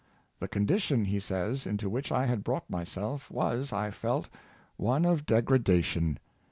"The 0.39 0.47
condition," 0.47 1.05
he 1.05 1.19
says," 1.19 1.67
into 1.67 1.87
which 1.87 2.11
I 2.11 2.25
had 2.25 2.43
brought 2.43 2.67
myself 2.67 3.29
was, 3.29 3.71
I 3.71 3.91
felt, 3.91 4.29
one 4.75 5.05
of 5.05 5.27
degradation. 5.27 6.17